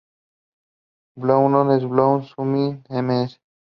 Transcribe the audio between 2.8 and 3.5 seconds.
Ms.